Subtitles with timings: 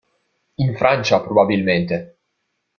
[0.55, 2.17] In Francia, probabilmente.